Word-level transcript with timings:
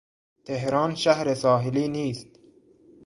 تهران 0.45 0.95
شهر 0.95 1.33
ساحلی 1.33 1.87
نیست. 1.87 2.39